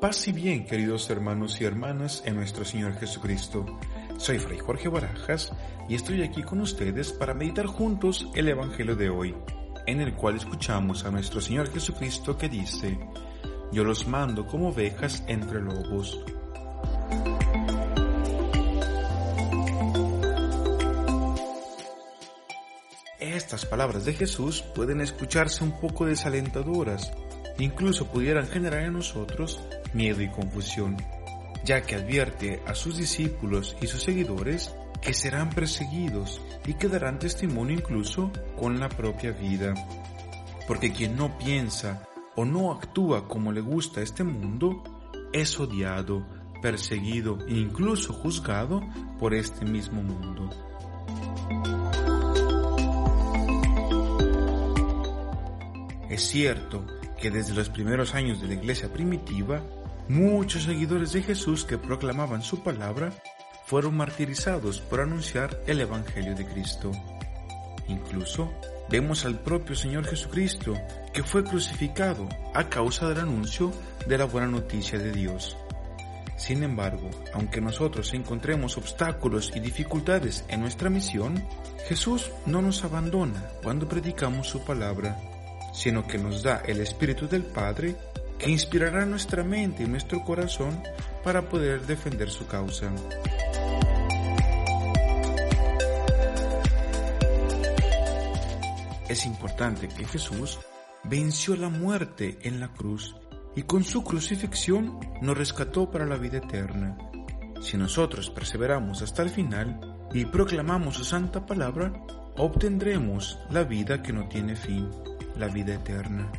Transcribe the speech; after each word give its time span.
Paz 0.00 0.26
y 0.28 0.32
bien, 0.32 0.64
queridos 0.64 1.10
hermanos 1.10 1.60
y 1.60 1.66
hermanas, 1.66 2.22
en 2.24 2.36
nuestro 2.36 2.64
Señor 2.64 2.94
Jesucristo. 2.98 3.66
Soy 4.16 4.38
Fray 4.38 4.58
Jorge 4.58 4.88
Barajas 4.88 5.52
y 5.90 5.94
estoy 5.94 6.22
aquí 6.22 6.42
con 6.42 6.62
ustedes 6.62 7.12
para 7.12 7.34
meditar 7.34 7.66
juntos 7.66 8.26
el 8.34 8.48
Evangelio 8.48 8.96
de 8.96 9.10
hoy, 9.10 9.34
en 9.86 10.00
el 10.00 10.14
cual 10.14 10.36
escuchamos 10.36 11.04
a 11.04 11.10
nuestro 11.10 11.42
Señor 11.42 11.70
Jesucristo 11.70 12.38
que 12.38 12.48
dice, 12.48 12.98
Yo 13.72 13.84
los 13.84 14.08
mando 14.08 14.46
como 14.46 14.70
ovejas 14.70 15.22
entre 15.26 15.60
lobos. 15.60 16.18
Estas 23.18 23.66
palabras 23.66 24.06
de 24.06 24.14
Jesús 24.14 24.62
pueden 24.62 25.02
escucharse 25.02 25.62
un 25.62 25.78
poco 25.78 26.06
desalentadoras, 26.06 27.12
incluso 27.58 28.06
pudieran 28.06 28.46
generar 28.46 28.82
en 28.82 28.94
nosotros 28.94 29.60
miedo 29.92 30.22
y 30.22 30.28
confusión, 30.28 30.96
ya 31.64 31.82
que 31.82 31.96
advierte 31.96 32.62
a 32.66 32.74
sus 32.74 32.96
discípulos 32.96 33.76
y 33.80 33.86
sus 33.86 34.02
seguidores 34.02 34.74
que 35.00 35.14
serán 35.14 35.50
perseguidos 35.50 36.40
y 36.66 36.74
que 36.74 36.88
darán 36.88 37.18
testimonio 37.18 37.76
incluso 37.76 38.30
con 38.58 38.80
la 38.80 38.88
propia 38.88 39.32
vida. 39.32 39.74
Porque 40.66 40.92
quien 40.92 41.16
no 41.16 41.38
piensa 41.38 42.06
o 42.36 42.44
no 42.44 42.72
actúa 42.72 43.26
como 43.26 43.52
le 43.52 43.60
gusta 43.60 44.02
este 44.02 44.24
mundo, 44.24 44.82
es 45.32 45.58
odiado, 45.58 46.26
perseguido 46.62 47.38
e 47.48 47.54
incluso 47.54 48.12
juzgado 48.12 48.82
por 49.18 49.34
este 49.34 49.64
mismo 49.64 50.02
mundo. 50.02 50.50
Es 56.08 56.22
cierto 56.22 56.84
que 57.20 57.30
desde 57.30 57.54
los 57.54 57.68
primeros 57.68 58.14
años 58.14 58.40
de 58.40 58.48
la 58.48 58.54
iglesia 58.54 58.92
primitiva, 58.92 59.62
muchos 60.08 60.64
seguidores 60.64 61.12
de 61.12 61.22
Jesús 61.22 61.64
que 61.64 61.78
proclamaban 61.78 62.42
su 62.42 62.62
palabra 62.62 63.12
fueron 63.66 63.96
martirizados 63.96 64.80
por 64.80 65.00
anunciar 65.00 65.62
el 65.66 65.80
Evangelio 65.80 66.34
de 66.34 66.46
Cristo. 66.46 66.90
Incluso 67.88 68.52
vemos 68.88 69.24
al 69.24 69.38
propio 69.38 69.76
Señor 69.76 70.06
Jesucristo 70.06 70.74
que 71.12 71.22
fue 71.22 71.44
crucificado 71.44 72.28
a 72.54 72.68
causa 72.68 73.08
del 73.08 73.20
anuncio 73.20 73.72
de 74.06 74.18
la 74.18 74.24
buena 74.24 74.48
noticia 74.48 74.98
de 74.98 75.12
Dios. 75.12 75.56
Sin 76.36 76.62
embargo, 76.62 77.10
aunque 77.34 77.60
nosotros 77.60 78.14
encontremos 78.14 78.78
obstáculos 78.78 79.52
y 79.54 79.60
dificultades 79.60 80.44
en 80.48 80.62
nuestra 80.62 80.88
misión, 80.88 81.44
Jesús 81.86 82.30
no 82.46 82.62
nos 82.62 82.82
abandona 82.82 83.46
cuando 83.62 83.86
predicamos 83.86 84.48
su 84.48 84.64
palabra 84.64 85.18
sino 85.72 86.06
que 86.06 86.18
nos 86.18 86.42
da 86.42 86.62
el 86.66 86.80
Espíritu 86.80 87.28
del 87.28 87.44
Padre 87.44 87.96
que 88.38 88.50
inspirará 88.50 89.04
nuestra 89.04 89.44
mente 89.44 89.82
y 89.82 89.86
nuestro 89.86 90.24
corazón 90.24 90.82
para 91.22 91.48
poder 91.48 91.86
defender 91.86 92.30
su 92.30 92.46
causa. 92.46 92.90
Es 99.08 99.26
importante 99.26 99.88
que 99.88 100.06
Jesús 100.06 100.58
venció 101.04 101.56
la 101.56 101.68
muerte 101.68 102.38
en 102.42 102.60
la 102.60 102.68
cruz 102.68 103.16
y 103.56 103.62
con 103.64 103.84
su 103.84 104.04
crucifixión 104.04 104.98
nos 105.20 105.36
rescató 105.36 105.90
para 105.90 106.06
la 106.06 106.16
vida 106.16 106.38
eterna. 106.38 106.96
Si 107.60 107.76
nosotros 107.76 108.30
perseveramos 108.30 109.02
hasta 109.02 109.22
el 109.22 109.28
final 109.28 110.08
y 110.14 110.24
proclamamos 110.24 110.94
su 110.94 111.04
santa 111.04 111.44
palabra, 111.44 111.92
obtendremos 112.38 113.38
la 113.50 113.64
vida 113.64 114.02
que 114.02 114.12
no 114.12 114.28
tiene 114.28 114.56
fin 114.56 114.88
la 115.36 115.48
vida 115.48 115.74
eterna. 115.74 116.30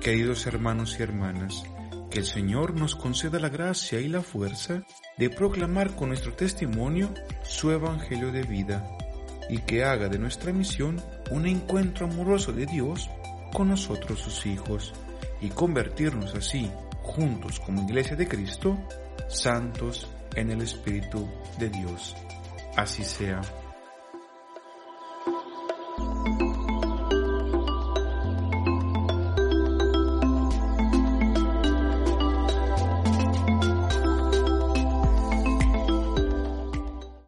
Queridos 0.00 0.46
hermanos 0.46 0.96
y 0.98 1.02
hermanas, 1.02 1.64
que 2.10 2.18
el 2.18 2.26
Señor 2.26 2.74
nos 2.74 2.94
conceda 2.94 3.38
la 3.38 3.48
gracia 3.48 4.00
y 4.00 4.08
la 4.08 4.22
fuerza 4.22 4.82
de 5.18 5.30
proclamar 5.30 5.96
con 5.96 6.08
nuestro 6.08 6.32
testimonio 6.34 7.12
su 7.42 7.70
Evangelio 7.70 8.30
de 8.30 8.42
vida 8.42 8.86
y 9.48 9.58
que 9.58 9.84
haga 9.84 10.08
de 10.08 10.18
nuestra 10.18 10.52
misión 10.52 11.02
un 11.30 11.46
encuentro 11.46 12.06
amoroso 12.06 12.52
de 12.52 12.66
Dios 12.66 13.10
con 13.52 13.68
nosotros 13.68 14.20
sus 14.20 14.46
hijos 14.46 14.92
y 15.40 15.48
convertirnos 15.48 16.34
así, 16.34 16.70
juntos 17.02 17.60
como 17.60 17.82
Iglesia 17.82 18.16
de 18.16 18.28
Cristo, 18.28 18.78
santos 19.28 20.08
en 20.34 20.50
el 20.50 20.62
Espíritu 20.62 21.28
de 21.58 21.68
Dios. 21.68 22.16
Así 22.76 23.04
sea. 23.04 23.40